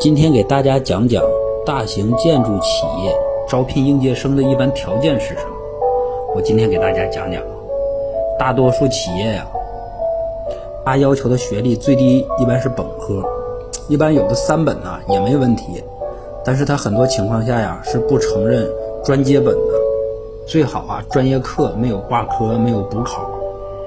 [0.00, 1.20] 今天给大家讲讲
[1.66, 3.12] 大型建筑企业
[3.48, 5.50] 招聘应届生的一般条件是什么。
[6.36, 7.42] 我今天给大家讲讲，
[8.38, 9.44] 大多数企业呀，
[10.84, 13.24] 他要求的学历最低一般是本科，
[13.88, 15.82] 一般有的三本呢也没问题，
[16.44, 18.70] 但是他很多情况下呀是不承认
[19.02, 19.74] 专接本的，
[20.46, 23.28] 最好啊专业课没有挂科，没有补考。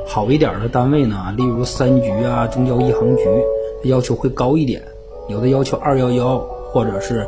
[0.05, 3.23] 好一点的单位呢，例如三局啊、中交一航局，
[3.83, 4.83] 要求会高一点。
[5.31, 6.37] 有的要求二幺幺，
[6.71, 7.25] 或者是，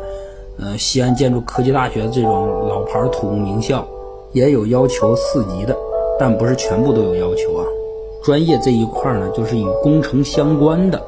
[0.60, 3.84] 呃，西安建筑科技大学这种老牌土木名校，
[4.32, 5.74] 也有要求四级的，
[6.18, 7.64] 但不是全部都有要求啊。
[8.22, 11.02] 专业这一块呢，就是与工程相关的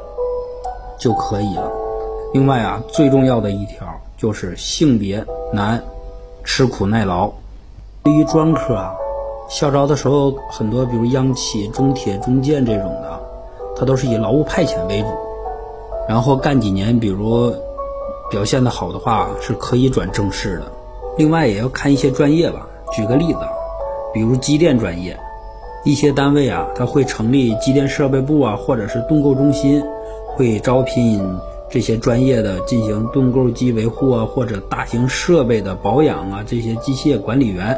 [0.98, 1.70] 就可以了。
[2.32, 5.82] 另外啊，最重要的一条就是性别男，
[6.44, 7.30] 吃苦耐劳。
[8.02, 8.94] 对于专科啊，
[9.48, 13.20] 校招的时候很多，比如央企、中铁、中建这种的，
[13.76, 15.08] 它都是以劳务派遣为主。
[16.08, 17.52] 然后干几年，比如
[18.30, 20.72] 表现的好的话，是可以转正式的。
[21.18, 22.66] 另外也要看一些专业吧。
[22.94, 23.40] 举个例子，
[24.14, 25.18] 比如机电专业，
[25.84, 29.82] 一些单位啊，它会成立机电设备部啊，或者是盾构中心，
[30.34, 31.20] 会招聘
[31.68, 37.76] 这些专业的进行盾构机维护啊，或者大型设备的保养啊，这些机械管理员。